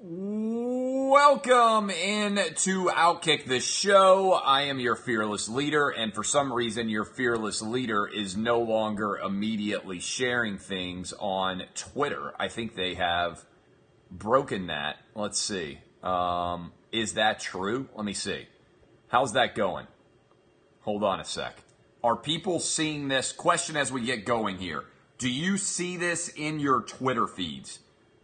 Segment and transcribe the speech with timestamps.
[0.00, 4.32] Welcome in to Outkick the Show.
[4.32, 9.18] I am your fearless leader, and for some reason, your fearless leader is no longer
[9.18, 12.32] immediately sharing things on Twitter.
[12.38, 13.44] I think they have
[14.08, 14.98] broken that.
[15.16, 15.80] Let's see.
[16.04, 17.88] Um, is that true?
[17.96, 18.46] Let me see.
[19.08, 19.88] How's that going?
[20.82, 21.56] Hold on a sec.
[22.04, 23.32] Are people seeing this?
[23.32, 24.84] Question as we get going here.
[25.18, 27.80] Do you see this in your Twitter feeds?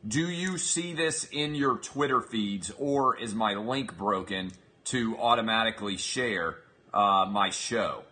[0.07, 4.53] Do you see this in your Twitter feeds, or is my link broken
[4.87, 6.59] to automatically share
[6.93, 8.03] uh, my show?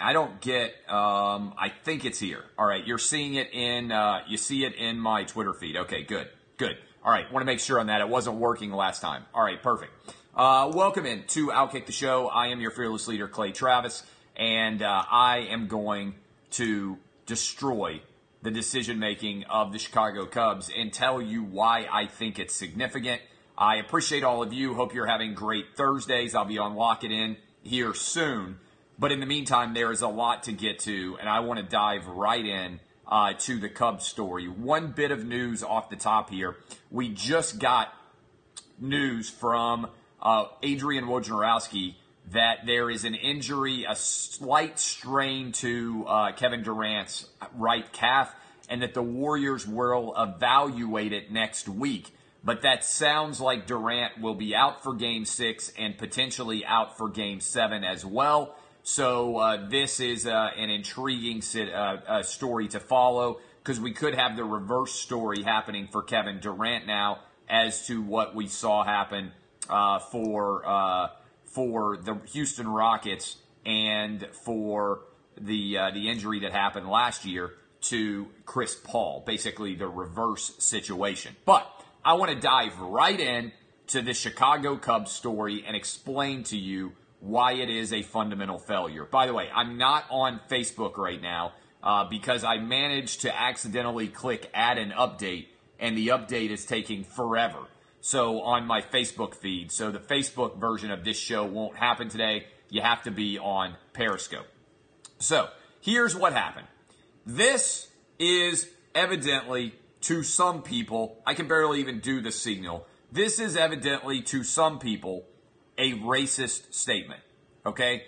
[0.00, 0.74] I don't get.
[0.88, 2.42] Um, I think it's here.
[2.58, 3.92] All right, you're seeing it in.
[3.92, 5.76] Uh, you see it in my Twitter feed.
[5.76, 6.78] Okay, good, good.
[7.04, 8.00] All right, want to make sure on that.
[8.00, 9.22] It wasn't working last time.
[9.32, 9.92] All right, perfect.
[10.34, 12.26] Uh, welcome in to Outkick the Show.
[12.26, 14.02] I am your fearless leader, Clay Travis,
[14.34, 16.16] and uh, I am going
[16.52, 18.00] to destroy
[18.42, 23.20] the decision making of the Chicago Cubs and tell you why I think it's significant.
[23.58, 24.74] I appreciate all of you.
[24.74, 26.34] Hope you're having great Thursdays.
[26.34, 28.58] I'll be on Lock It In here soon.
[28.98, 31.66] But in the meantime, there is a lot to get to, and I want to
[31.66, 34.48] dive right in uh, to the Cubs story.
[34.48, 36.56] One bit of news off the top here.
[36.90, 37.92] We just got
[38.78, 39.88] news from
[40.20, 41.96] uh, Adrian Wojnarowski
[42.32, 48.34] that there is an injury, a slight strain to uh, Kevin Durant's right calf,
[48.68, 52.10] and that the Warriors will evaluate it next week.
[52.42, 57.08] But that sounds like Durant will be out for game six and potentially out for
[57.08, 58.56] game seven as well.
[58.82, 64.36] So uh, this is uh, an intriguing uh, story to follow because we could have
[64.36, 67.18] the reverse story happening for Kevin Durant now
[67.48, 69.32] as to what we saw happen
[69.68, 71.08] uh, for uh,
[71.46, 75.00] for the Houston Rockets and for
[75.40, 81.36] the uh, the injury that happened last year to Chris Paul, basically the reverse situation.
[81.44, 81.66] But
[82.04, 83.52] I want to dive right in
[83.88, 89.04] to the Chicago Cubs story and explain to you why it is a fundamental failure.
[89.04, 91.52] By the way, I'm not on Facebook right now
[91.82, 95.46] uh, because I managed to accidentally click add an update,
[95.78, 97.58] and the update is taking forever
[98.06, 99.72] so on my Facebook feed.
[99.72, 102.46] So the Facebook version of this show won't happen today.
[102.70, 104.46] You have to be on Periscope.
[105.18, 105.48] So
[105.80, 106.68] here's what happened.
[107.26, 107.88] This
[108.20, 112.86] is evidently to some people, I can barely even do the signal.
[113.10, 115.24] This is evidently to some people
[115.76, 117.22] a racist statement.
[117.66, 118.04] Okay?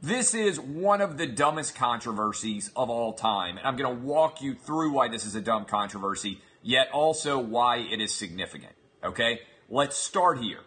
[0.00, 3.58] This is one of the dumbest controversies of all time.
[3.58, 7.40] And I'm going to walk you through why this is a dumb controversy, yet also
[7.40, 8.74] why it is significant.
[9.04, 10.60] Okay, let's start here.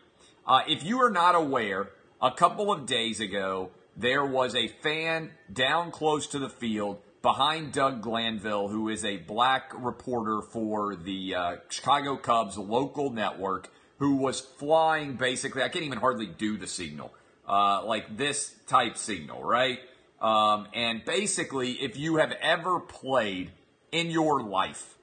[0.46, 1.91] Uh, if you are not aware,
[2.22, 7.72] a couple of days ago, there was a fan down close to the field behind
[7.72, 14.18] Doug Glanville, who is a black reporter for the uh, Chicago Cubs local network, who
[14.18, 17.13] was flying basically, I can't even hardly do the signal,
[17.47, 19.79] uh, like this type signal, right?
[20.19, 23.52] Um, and basically, if you have ever played
[23.94, 24.95] in your life,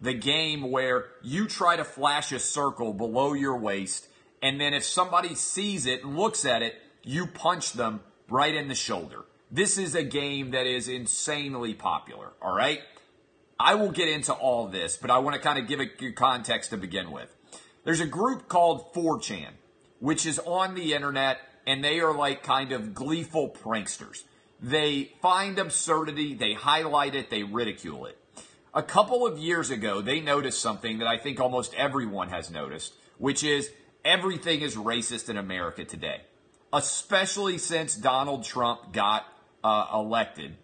[0.00, 4.08] the game where you try to flash a circle below your waist,
[4.42, 8.68] and then if somebody sees it and looks at it, you punch them right in
[8.68, 9.24] the shoulder.
[9.50, 12.80] This is a game that is insanely popular, all right?
[13.58, 16.70] I will get into all this, but I want to kind of give a context
[16.70, 17.34] to begin with.
[17.84, 19.50] There's a group called 4chan,
[19.98, 24.22] which is on the internet, and they are like kind of gleeful pranksters.
[24.62, 28.18] They find absurdity, they highlight it, they ridicule it.
[28.72, 32.94] A couple of years ago, they noticed something that I think almost everyone has noticed,
[33.18, 33.72] which is
[34.04, 36.20] everything is racist in America today,
[36.72, 39.26] especially since Donald Trump got
[39.64, 40.56] uh, elected.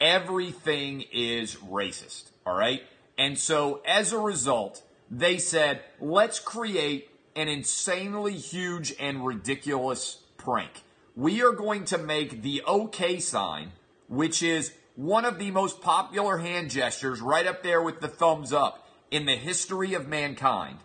[0.00, 2.82] Everything is racist, all right?
[3.18, 10.84] And so as a result, they said, let's create an insanely huge and ridiculous prank.
[11.14, 13.72] We are going to make the OK sign,
[14.08, 18.52] which is one of the most popular hand gestures, right up there with the thumbs
[18.52, 20.78] up, in the history of mankind.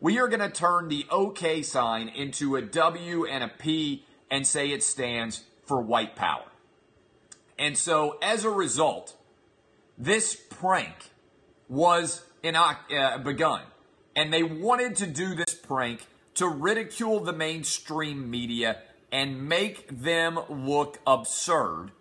[0.00, 4.46] We are going to turn the OK sign into a W and a P and
[4.46, 6.44] say it stands for white power.
[7.58, 9.16] And so, as a result,
[9.98, 11.10] this prank
[11.68, 13.62] was in, uh, begun.
[14.14, 18.78] and they wanted to do this prank to ridicule the mainstream media
[19.12, 21.92] and make them look absurd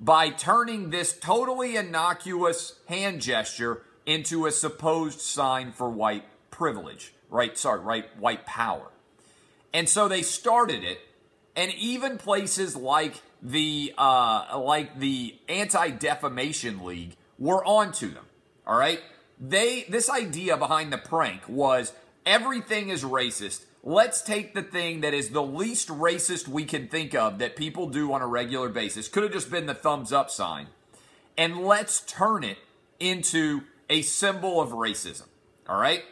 [0.00, 7.56] by turning this totally innocuous hand gesture into a supposed sign for white privilege, right?
[7.58, 8.90] Sorry, right, white power.
[9.72, 11.00] And so they started it,
[11.54, 18.24] and even places like the uh, like the Anti Defamation League were onto them.
[18.66, 19.00] All right,
[19.40, 21.92] they this idea behind the prank was
[22.24, 23.64] everything is racist.
[23.84, 27.88] Let's take the thing that is the least racist we can think of that people
[27.88, 29.08] do on a regular basis.
[29.08, 30.66] Could have just been the thumbs up sign.
[31.36, 32.58] And let's turn it
[32.98, 35.26] into a symbol of racism.
[35.68, 36.02] All right?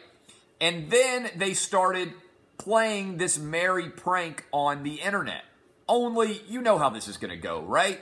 [0.61, 2.13] And then they started
[2.57, 5.43] playing this merry prank on the internet.
[5.89, 7.99] Only, you know how this is going to go, right?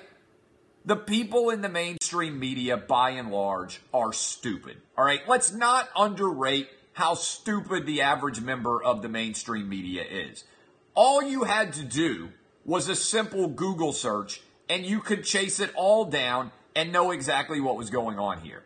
[0.86, 4.78] The people in the mainstream media, by and large, are stupid.
[4.98, 5.22] All right?
[5.28, 10.46] Let's not underrate how stupid the average member of the mainstream media is.
[10.94, 12.30] All you had to do
[12.64, 17.60] was a simple Google search, and you could chase it all down and know exactly
[17.60, 18.64] what was going on here.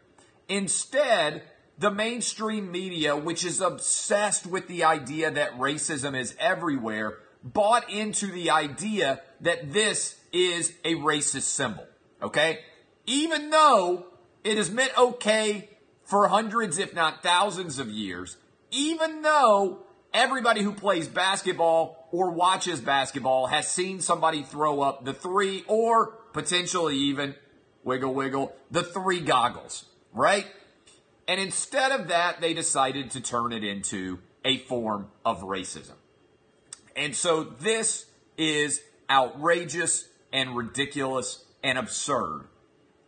[0.48, 1.42] Instead,
[1.80, 8.28] the mainstream media, which is obsessed with the idea that racism is everywhere, bought into
[8.28, 11.88] the idea that this is a racist symbol.
[12.22, 12.60] Okay?
[13.08, 14.06] Even though
[14.44, 15.68] it is meant okay
[16.10, 18.38] for hundreds, if not thousands of years,
[18.72, 19.78] even though
[20.12, 26.08] everybody who plays basketball or watches basketball has seen somebody throw up the three or
[26.34, 27.36] potentially even
[27.84, 30.48] wiggle wiggle the three goggles, right?
[31.28, 35.94] And instead of that, they decided to turn it into a form of racism.
[36.96, 38.82] And so this is
[39.12, 42.46] outrageous and ridiculous and absurd.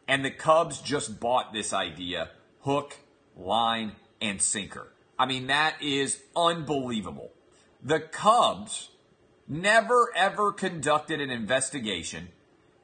[0.08, 2.30] And the Cubs just bought this idea
[2.62, 2.98] hook,
[3.36, 4.94] line, and sinker.
[5.18, 7.32] I mean, that is unbelievable.
[7.84, 8.90] The Cubs
[9.48, 12.30] never ever conducted an investigation.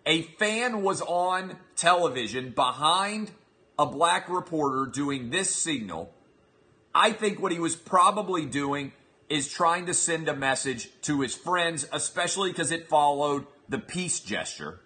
[0.06, 3.32] A fan was on television behind
[3.78, 6.14] a black reporter doing this signal.
[6.94, 8.94] I think what he was probably doing
[9.30, 14.20] is trying to send a message to his friends, especially because it followed the peace
[14.20, 14.80] gesture.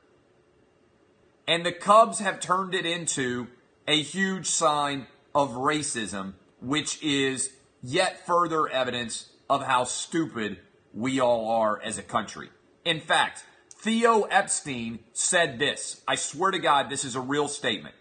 [1.47, 3.47] And the Cubs have turned it into
[3.87, 7.51] a huge sign of racism, which is
[7.81, 10.57] yet further evidence of how stupid
[10.93, 12.49] we all are as a country.
[12.85, 16.01] In fact, Theo Epstein said this.
[16.07, 17.95] I swear to God, this is a real statement.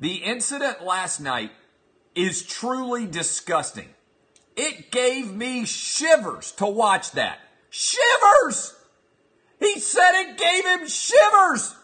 [0.00, 1.52] The incident last night
[2.14, 3.88] is truly disgusting.
[4.56, 7.38] It gave me shivers to watch that.
[7.70, 8.74] Shivers!
[9.58, 11.74] He said it gave him shivers.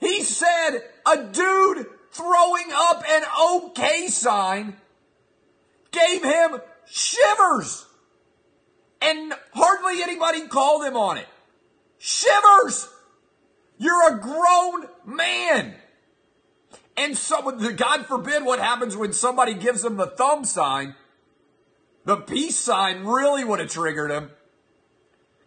[0.00, 4.76] He said a dude throwing up an okay sign
[5.90, 7.86] gave him shivers.
[9.00, 11.26] And hardly anybody called him on it.
[11.98, 12.88] Shivers!
[13.78, 15.74] You're a grown man.
[16.96, 20.94] And someone, God forbid what happens when somebody gives him the thumb sign
[22.04, 24.30] the peace sign really would have triggered him.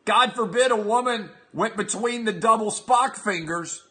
[0.05, 3.83] God forbid a woman went between the double Spock fingers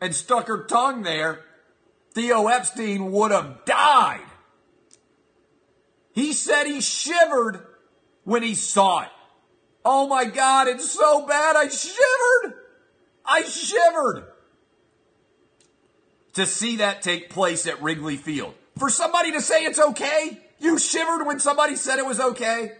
[0.00, 1.40] and stuck her tongue there.
[2.14, 4.20] Theo Epstein would have died.
[6.12, 7.66] He said he shivered
[8.24, 9.08] when he saw it.
[9.84, 11.56] Oh my God, it's so bad.
[11.56, 12.54] I shivered.
[13.24, 14.24] I shivered
[16.32, 18.54] to see that take place at Wrigley Field.
[18.78, 22.72] For somebody to say it's okay, you shivered when somebody said it was okay?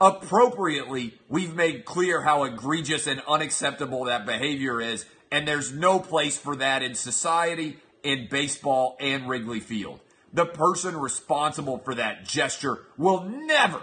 [0.00, 6.36] Appropriately, we've made clear how egregious and unacceptable that behavior is, and there's no place
[6.36, 9.98] for that in society, in baseball, and Wrigley Field.
[10.30, 13.80] The person responsible for that gesture will never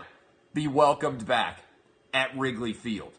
[0.54, 1.64] be welcomed back
[2.14, 3.14] at Wrigley Field.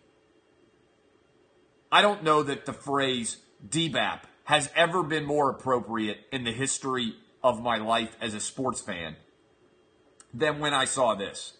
[1.90, 7.16] I don't know that the phrase DBAP has ever been more appropriate in the history
[7.42, 9.16] of my life as a sports fan
[10.32, 11.54] than when I saw this.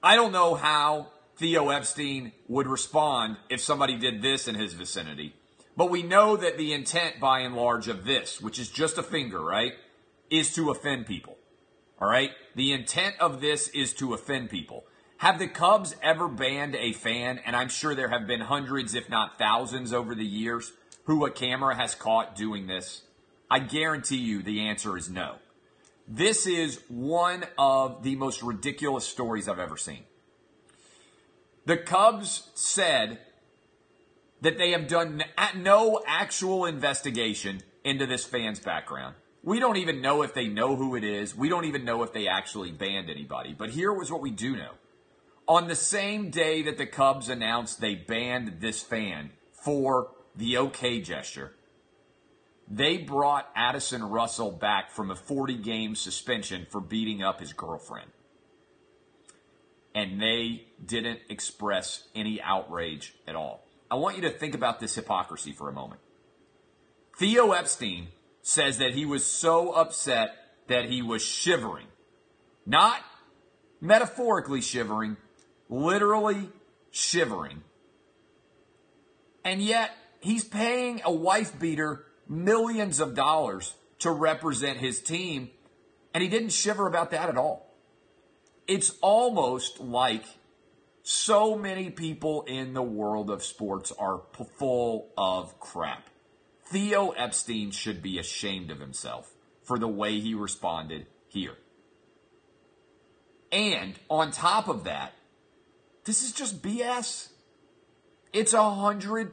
[0.00, 1.08] I don't know how
[1.40, 5.34] Theo Epstein would respond if somebody did this in his vicinity.
[5.74, 9.02] But we know that the intent, by and large, of this, which is just a
[9.02, 9.72] finger, right,
[10.28, 11.38] is to offend people.
[11.98, 12.32] All right?
[12.56, 14.84] The intent of this is to offend people.
[15.16, 17.40] Have the Cubs ever banned a fan?
[17.46, 21.30] And I'm sure there have been hundreds, if not thousands, over the years who a
[21.30, 23.00] camera has caught doing this.
[23.50, 25.36] I guarantee you the answer is no.
[26.06, 30.04] This is one of the most ridiculous stories I've ever seen.
[31.70, 33.20] The Cubs said
[34.40, 35.22] that they have done
[35.54, 39.14] no actual investigation into this fan's background.
[39.44, 41.36] We don't even know if they know who it is.
[41.36, 43.54] We don't even know if they actually banned anybody.
[43.56, 44.72] But here was what we do know.
[45.46, 51.00] On the same day that the Cubs announced they banned this fan for the OK
[51.00, 51.52] gesture,
[52.68, 58.10] they brought Addison Russell back from a 40 game suspension for beating up his girlfriend.
[59.94, 63.66] And they didn't express any outrage at all.
[63.90, 66.00] I want you to think about this hypocrisy for a moment.
[67.18, 68.08] Theo Epstein
[68.42, 70.30] says that he was so upset
[70.68, 71.86] that he was shivering.
[72.64, 73.00] Not
[73.80, 75.16] metaphorically shivering,
[75.68, 76.48] literally
[76.90, 77.62] shivering.
[79.44, 85.50] And yet, he's paying a wife beater millions of dollars to represent his team,
[86.14, 87.69] and he didn't shiver about that at all.
[88.66, 90.24] It's almost like
[91.02, 94.22] so many people in the world of sports are
[94.58, 96.08] full of crap.
[96.66, 101.56] Theo Epstein should be ashamed of himself for the way he responded here.
[103.50, 105.12] And on top of that,
[106.04, 107.30] this is just BS.
[108.32, 109.30] It's 100%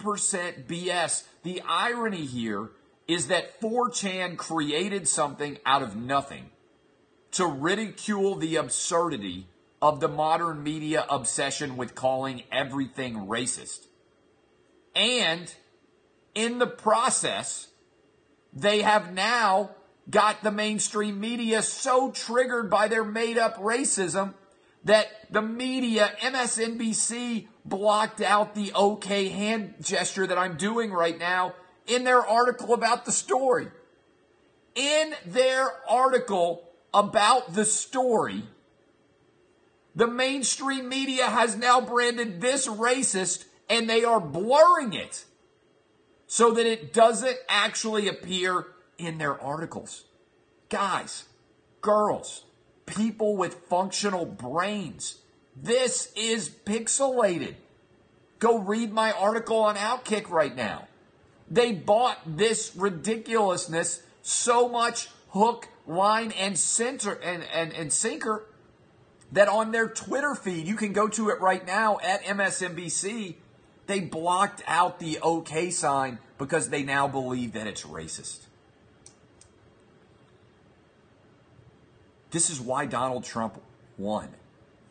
[0.65, 1.23] BS.
[1.43, 2.71] The irony here
[3.07, 6.49] is that 4chan created something out of nothing
[7.31, 9.47] to ridicule the absurdity
[9.81, 13.85] of the modern media obsession with calling everything racist.
[14.95, 15.53] And
[16.33, 17.67] in the process,
[18.53, 19.71] they have now
[20.09, 24.33] got the mainstream media so triggered by their made up racism
[24.83, 31.53] that the media, MSNBC, blocked out the okay hand gesture that I'm doing right now
[31.85, 33.67] in their article about the story.
[34.75, 36.63] In their article
[36.93, 38.43] about the story,
[39.95, 45.25] the mainstream media has now branded this racist and they are blurring it
[46.27, 48.67] so that it doesn't actually appear
[48.97, 50.05] in their articles.
[50.69, 51.25] Guys,
[51.81, 52.43] girls,
[52.85, 55.21] people with functional brains,
[55.55, 57.55] this is pixelated.
[58.39, 60.87] Go read my article on Outkick right now.
[61.49, 68.45] They bought this ridiculousness so much hook, line, and center and, and, and sinker
[69.31, 73.35] that on their Twitter feed, you can go to it right now at MSNBC
[73.87, 78.45] they blocked out the OK sign because they now believe that it's racist.
[82.29, 83.61] This is why Donald Trump
[83.97, 84.29] won.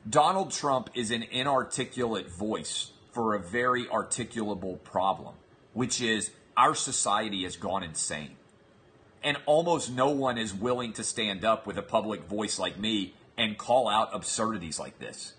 [0.09, 5.35] Donald Trump is an inarticulate voice for a very articulable problem,
[5.75, 8.37] which is our society has gone insane.
[9.26, 13.12] And almost no one is willing to stand up with a public voice like me
[13.37, 15.35] and call out absurdities like this.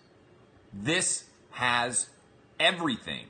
[0.71, 2.07] This has
[2.59, 3.25] everything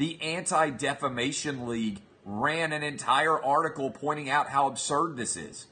[0.00, 5.66] the Anti Defamation League ran an entire article pointing out how absurd this is.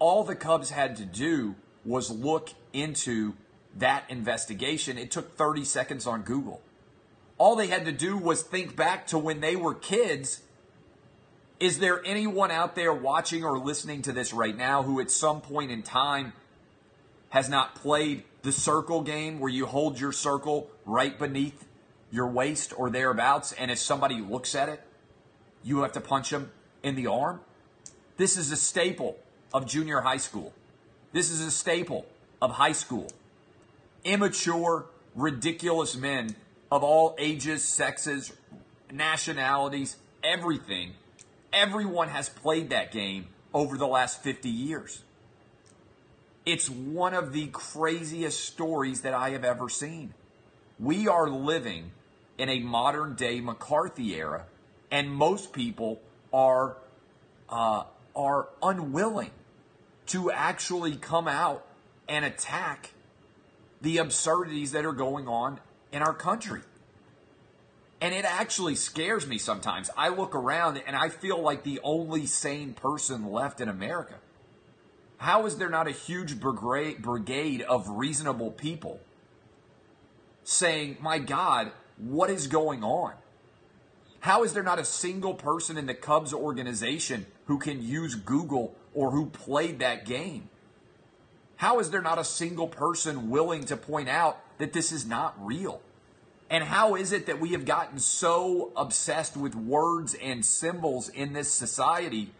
[0.00, 1.54] All the Cubs had to do
[1.84, 3.34] was look into
[3.76, 4.98] that investigation.
[4.98, 6.62] It took 30 seconds on Google.
[7.38, 10.42] All they had to do was think back to when they were kids.
[11.64, 15.40] Is there anyone out there watching or listening to this right now who at some
[15.40, 16.34] point in time
[17.30, 21.64] has not played the circle game where you hold your circle right beneath
[22.10, 24.82] your waist or thereabouts, and if somebody looks at it,
[25.62, 26.50] you have to punch them
[26.82, 27.40] in the arm.
[28.18, 29.16] This is a staple
[29.54, 30.52] of junior high school.
[31.14, 32.04] This is a staple
[32.42, 33.08] of high school.
[34.04, 36.36] Immature, ridiculous men
[36.70, 38.34] of all ages, sexes,
[38.92, 40.92] nationalities, everything.
[41.54, 45.04] Everyone has played that game over the last 50 years.
[46.44, 50.14] It's one of the craziest stories that I have ever seen.
[50.80, 51.92] We are living
[52.36, 54.46] in a modern day McCarthy era,
[54.90, 56.76] and most people are
[57.48, 57.84] uh,
[58.16, 59.30] are unwilling
[60.06, 61.64] to actually come out
[62.08, 62.90] and attack
[63.80, 65.60] the absurdities that are going on
[65.92, 66.62] in our country.
[68.04, 69.88] And it actually scares me sometimes.
[69.96, 74.16] I look around and I feel like the only sane person left in America.
[75.16, 79.00] How is there not a huge brigade of reasonable people
[80.42, 83.14] saying, my God, what is going on?
[84.20, 88.76] How is there not a single person in the Cubs organization who can use Google
[88.92, 90.50] or who played that game?
[91.56, 95.34] How is there not a single person willing to point out that this is not
[95.38, 95.80] real?
[96.54, 101.32] And how is it that we have gotten so obsessed with words and symbols in
[101.32, 102.30] this society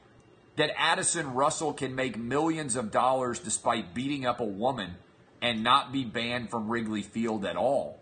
[0.54, 4.98] that Addison Russell can make millions of dollars despite beating up a woman
[5.42, 7.98] and not be banned from Wrigley Field at all?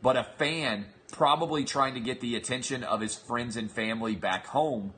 [0.00, 4.46] but a fan probably trying to get the attention of his friends and family back
[4.46, 4.94] home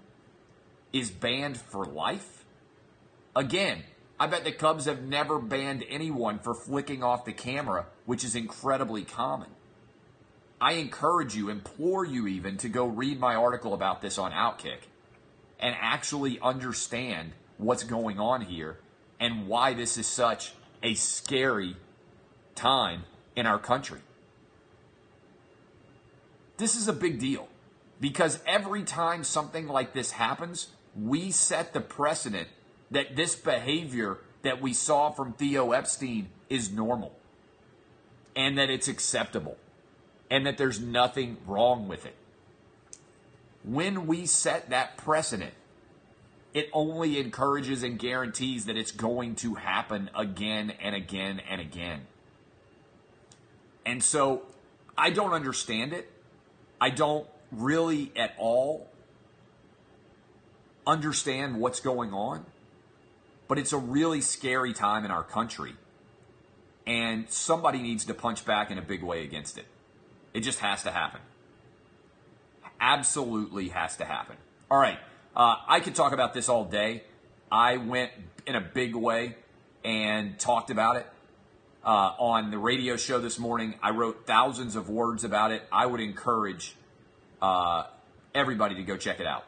[0.93, 2.45] is banned for life?
[3.35, 3.83] Again,
[4.19, 8.37] I bet the Cubs have never banned anyone for flicking off the camera, which is
[8.37, 9.56] incredibly common.
[10.61, 14.89] I encourage you, implore you even, to go read my article about this on Outkick
[15.61, 18.79] and actually understand what's going on here
[19.21, 21.77] and why this is such a scary
[22.55, 24.01] time in our country.
[26.57, 27.49] This is a big deal
[28.01, 32.49] because every time something like this happens, we set the precedent
[32.91, 37.13] that this behavior that we saw from Theo Epstein is normal
[38.35, 39.59] and that it's acceptable
[40.30, 42.14] and that there's nothing wrong with it.
[43.64, 45.54] When we set that precedent,
[46.54, 52.06] it only encourages and guarantees that it's going to happen again and again and again.
[53.85, 54.42] And so
[54.97, 56.11] I don't understand it.
[56.80, 58.88] I don't really at all
[60.87, 62.47] understand what's going on,
[63.49, 65.75] but it's a really scary time in our country.
[66.87, 69.66] And somebody needs to punch back in a big way against it.
[70.37, 71.23] It just has to happen.
[72.78, 74.37] Absolutely has to happen.
[74.71, 74.99] All right.
[75.35, 77.05] Uh, I could talk about this all day.
[77.50, 78.11] I went
[78.47, 79.35] in a big way
[79.83, 81.07] and talked about it
[81.87, 83.76] uh, on the radio show this morning.
[83.83, 85.62] I wrote thousands of words about it.
[85.73, 86.76] I would encourage
[87.40, 87.85] uh,
[88.35, 89.47] everybody to go check it out.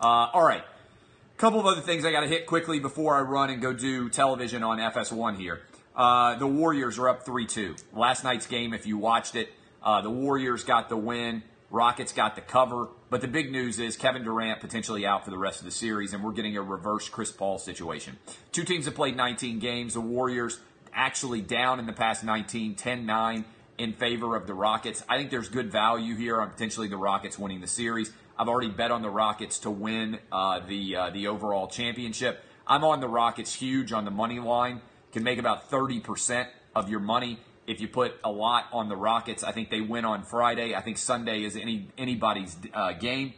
[0.00, 0.62] Uh, all right.
[0.62, 3.74] A couple of other things I got to hit quickly before I run and go
[3.74, 5.60] do television on FS1 here.
[5.94, 7.76] Uh, the Warriors are up 3 2.
[7.92, 9.52] Last night's game, if you watched it,
[9.86, 11.44] uh, the Warriors got the win.
[11.70, 12.88] Rockets got the cover.
[13.08, 16.12] But the big news is Kevin Durant potentially out for the rest of the series,
[16.12, 18.18] and we're getting a reverse Chris Paul situation.
[18.50, 19.94] Two teams have played 19 games.
[19.94, 20.58] The Warriors
[20.92, 23.44] actually down in the past 19, 10 9
[23.78, 25.04] in favor of the Rockets.
[25.08, 28.12] I think there's good value here on potentially the Rockets winning the series.
[28.36, 32.42] I've already bet on the Rockets to win uh, the uh, the overall championship.
[32.66, 34.80] I'm on the Rockets huge on the money line.
[35.12, 39.42] Can make about 30% of your money if you put a lot on the Rockets.
[39.44, 40.74] I think they win on Friday.
[40.74, 43.34] I think Sunday is any anybody's uh, game,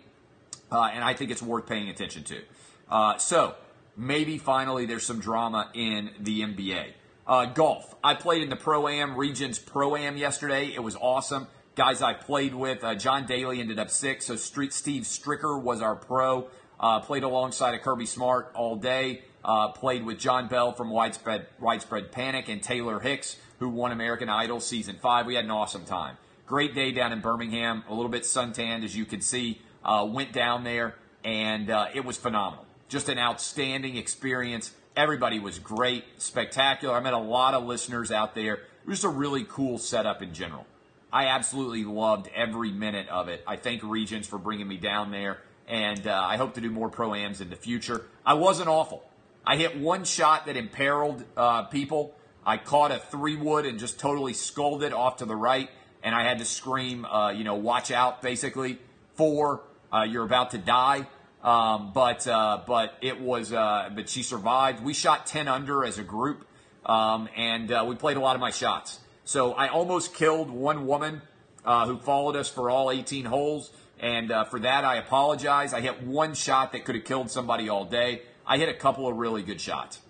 [0.71, 2.43] uh, and I think it's worth paying attention to.
[2.91, 3.55] Uh, so
[3.97, 6.93] maybe finally there's some drama in the NBA.
[7.27, 7.95] Uh, golf.
[8.03, 10.73] I played in the Pro Am Regions Pro Am yesterday.
[10.75, 11.47] It was awesome.
[11.75, 14.27] Guys I played with, uh, John Daly ended up six.
[14.27, 16.49] So Street Steve Stricker was our pro.
[16.81, 19.23] Uh, played alongside of Kirby Smart all day.
[19.45, 24.29] Uh, played with John Bell from Widespread Widespread Panic and Taylor Hicks, who won American
[24.29, 25.27] Idol season five.
[25.27, 26.17] We had an awesome time.
[26.47, 27.85] Great day down in Birmingham.
[27.89, 29.61] A little bit suntanned, as you can see.
[29.85, 32.67] Uh, went down there, and uh, it was phenomenal.
[32.89, 34.73] Just an outstanding experience.
[34.97, 36.97] Everybody was great, spectacular.
[36.97, 38.55] I met a lot of listeners out there.
[38.55, 40.67] It was just a really cool setup in general.
[41.13, 43.43] I absolutely loved every minute of it.
[43.47, 46.89] I thank Regions for bringing me down there, and uh, I hope to do more
[46.89, 48.07] pro ams in the future.
[48.27, 49.08] I wasn't awful.
[49.49, 52.15] I hit one shot that imperiled uh, people.
[52.45, 55.71] I caught a three wood and just totally skulled it off to the right,
[56.03, 58.79] and I had to scream, uh, you know, watch out, basically.
[59.15, 61.07] Four, uh, you're about to die.
[61.43, 64.85] Um, but uh, but it was uh, but she survived.
[64.85, 66.47] We shot ten under as a group,
[66.85, 69.01] um, and uh, we played a lot of my shots.
[69.25, 71.23] So I almost killed one woman
[71.65, 75.73] who followed us for all 18 holes, and for that I apologize.
[75.73, 78.23] I hit one shot that could have killed somebody all day.
[78.49, 80.01] I hit a couple of really good shots,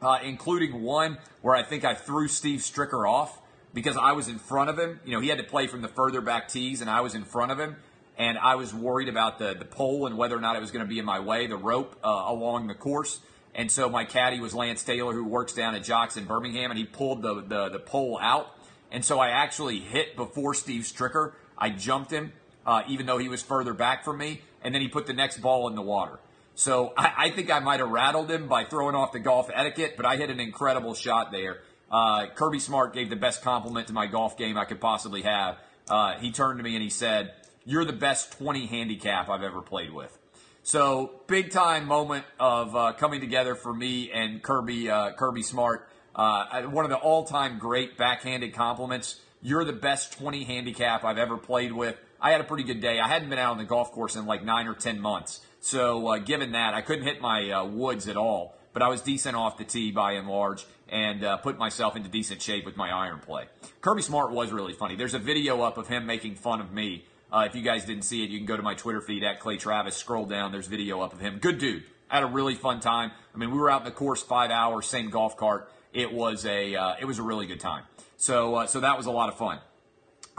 [0.00, 3.40] uh, including one where I think I threw Steve Stricker off
[3.74, 5.00] because I was in front of him.
[5.04, 7.24] You know, he had to play from the further back tees, and I was in
[7.24, 7.76] front of him
[8.18, 10.84] and I was worried about the the pole and whether or not it was going
[10.84, 13.20] to be in my way, the rope uh, along the course.
[13.54, 16.78] And so my caddy was Lance Taylor, who works down at Jocks in Birmingham, and
[16.78, 18.56] he pulled the, the, the pole out.
[18.90, 21.32] And so I actually hit before Steve Stricker.
[21.58, 22.32] I jumped him,
[22.64, 25.42] uh, even though he was further back from me, and then he put the next
[25.42, 26.18] ball in the water.
[26.62, 29.94] So I, I think I might have rattled him by throwing off the golf etiquette,
[29.96, 31.58] but I hit an incredible shot there.
[31.90, 35.58] Uh, Kirby Smart gave the best compliment to my golf game I could possibly have.
[35.88, 39.60] Uh, he turned to me and he said, you're the best 20 handicap I've ever
[39.60, 40.16] played with.
[40.62, 45.88] So big time moment of uh, coming together for me and Kirby uh, Kirby Smart.
[46.14, 49.20] Uh, one of the all time great backhanded compliments.
[49.42, 51.96] You're the best 20 handicap I've ever played with.
[52.20, 53.00] I had a pretty good day.
[53.00, 55.40] I hadn't been out on the golf course in like nine or 10 months.
[55.62, 59.00] So uh, given that, I couldn't hit my uh, woods at all, but I was
[59.00, 62.76] decent off the tee by and large and uh, put myself into decent shape with
[62.76, 63.46] my iron play.
[63.80, 64.96] Kirby Smart was really funny.
[64.96, 68.02] There's a video up of him making fun of me uh, if you guys didn't
[68.02, 69.96] see it, you can go to my Twitter feed at Clay Travis.
[69.96, 70.52] Scroll down.
[70.52, 71.38] There's video up of him.
[71.38, 71.84] Good dude.
[72.10, 73.10] I had a really fun time.
[73.34, 75.72] I mean, we were out in the course five hours, same golf cart.
[75.94, 77.84] It was a uh, it was a really good time.
[78.18, 79.60] So uh, so that was a lot of fun.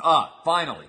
[0.03, 0.85] Ah, finally,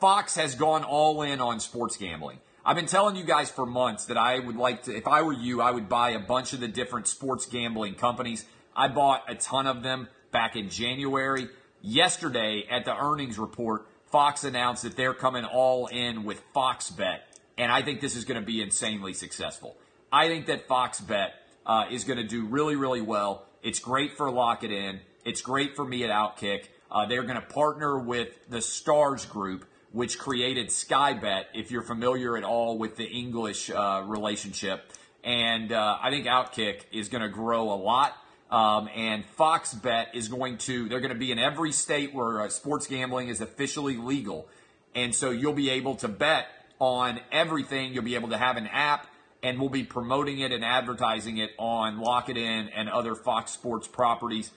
[0.00, 2.38] Fox has gone all in on sports gambling.
[2.66, 5.34] I've been telling you guys for months that I would like to, if I were
[5.34, 8.46] you, I would buy a bunch of the different sports gambling companies.
[8.74, 11.48] I bought a ton of them back in January.
[11.82, 17.38] Yesterday at the earnings report, Fox announced that they're coming all in with Fox Bet,
[17.58, 19.76] and I think this is going to be insanely successful.
[20.10, 21.34] I think that Fox Bet
[21.66, 23.44] uh, is going to do really, really well.
[23.62, 25.00] It's great for Lock It In.
[25.26, 26.68] It's great for me at Outkick.
[26.90, 31.80] Uh, they're going to partner with the Stars Group, which created Sky Bet, if you're
[31.80, 34.92] familiar at all with the English uh, relationship.
[35.22, 38.12] And uh, I think Outkick is going to grow a lot.
[38.50, 42.42] Um, and Fox Bet is going to, they're going to be in every state where
[42.42, 44.48] uh, sports gambling is officially legal.
[44.96, 46.48] And so you'll be able to bet
[46.80, 47.94] on everything.
[47.94, 49.06] You'll be able to have an app,
[49.44, 53.52] and we'll be promoting it and advertising it on Lock It In and other Fox
[53.52, 54.50] Sports properties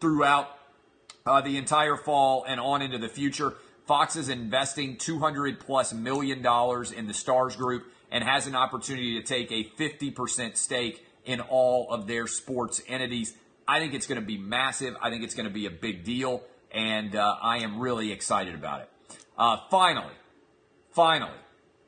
[0.00, 0.58] throughout
[1.24, 3.54] uh, the entire fall and on into the future.
[3.86, 9.20] Fox is investing 200 plus million dollars in the Stars Group and has an opportunity
[9.20, 13.34] to take a 50% stake in all of their sports entities.
[13.66, 14.94] I think it's going to be massive.
[15.00, 18.54] I think it's going to be a big deal, and uh, I am really excited
[18.54, 18.90] about it.
[19.36, 20.14] Uh, finally,
[20.90, 21.38] finally,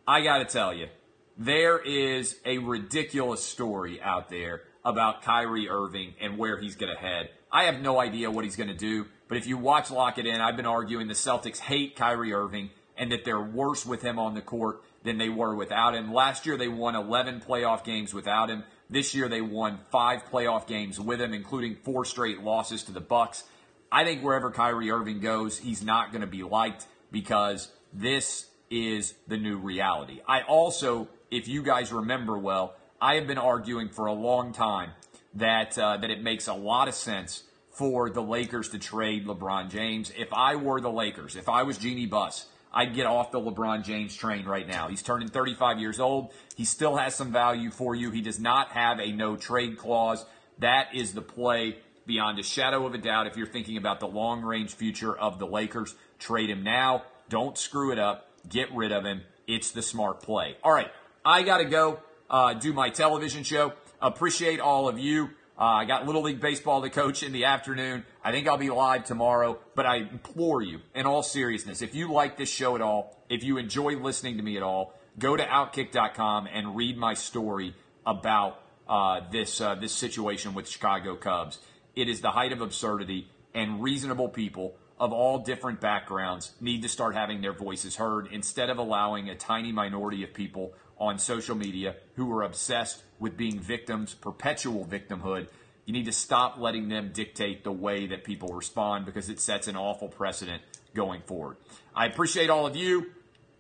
[0.07, 0.89] I got to tell you,
[1.37, 7.01] there is a ridiculous story out there about Kyrie Irving and where he's going to
[7.01, 7.31] head.
[7.55, 10.27] I have no idea what he's going to do, but if you watch Lock It
[10.27, 14.19] In, I've been arguing the Celtics hate Kyrie Irving and that they're worse with him
[14.19, 16.13] on the court than they were without him.
[16.13, 18.65] Last year, they won 11 playoff games without him.
[18.91, 23.01] This year they won five playoff games with him, including four straight losses to the
[23.01, 23.45] Bucks.
[23.93, 29.15] I think wherever Kyrie Irving goes, he's not going to be liked because this is
[29.29, 30.21] the new reality.
[30.27, 34.91] I also, if you guys remember well, I have been arguing for a long time
[35.35, 39.71] that uh, that it makes a lot of sense for the Lakers to trade LeBron
[39.71, 40.13] James.
[40.17, 43.85] If I were the Lakers, if I was Jeanie Buss, I'd get off the LeBron
[43.85, 44.89] James train right now.
[44.89, 46.33] He's turning 35 years old.
[46.57, 48.11] He still has some value for you.
[48.11, 50.25] He does not have a no trade clause.
[50.59, 53.27] That is the play beyond a shadow of a doubt.
[53.27, 57.05] If you're thinking about the long range future of the Lakers, trade him now.
[57.29, 58.29] Don't screw it up.
[58.49, 59.23] Get rid of him.
[59.47, 60.57] It's the smart play.
[60.63, 60.91] All right.
[61.25, 63.73] I got to go uh, do my television show.
[64.01, 65.31] Appreciate all of you.
[65.59, 68.05] Uh, I got Little League Baseball to coach in the afternoon.
[68.25, 72.13] I think I'll be live tomorrow, but I implore you, in all seriousness, if you
[72.13, 75.45] like this show at all, if you enjoy listening to me at all, go to
[75.45, 81.59] Outkick.com and read my story about uh, this uh, this situation with Chicago Cubs.
[81.95, 86.89] It is the height of absurdity, and reasonable people of all different backgrounds need to
[86.89, 91.55] start having their voices heard instead of allowing a tiny minority of people on social
[91.57, 95.49] media who are obsessed with being victims, perpetual victimhood.
[95.85, 99.67] You need to stop letting them dictate the way that people respond because it sets
[99.67, 100.63] an awful precedent
[100.95, 101.57] going forward.
[101.95, 103.11] I appreciate all of you.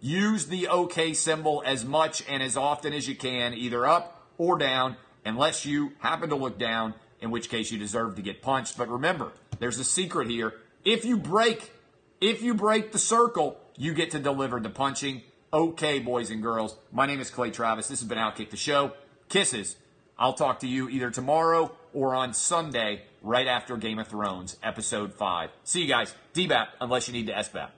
[0.01, 4.59] Use the OK symbol as much and as often as you can, either up or
[4.59, 8.77] down, unless you happen to look down, in which case you deserve to get punched.
[8.77, 10.55] But remember, there's a secret here.
[10.85, 11.73] If you break,
[12.21, 15.23] if you break the circle, you get to deliver the punching.
[15.51, 16.77] Okay, boys and girls.
[16.93, 17.89] My name is Clay Travis.
[17.89, 18.93] This has been Outkick the Show.
[19.31, 19.77] Kisses.
[20.19, 25.15] I'll talk to you either tomorrow or on Sunday, right after Game of Thrones, Episode
[25.15, 25.51] 5.
[25.65, 26.15] See you guys.
[26.35, 27.71] DBAP, unless you need to SBAP.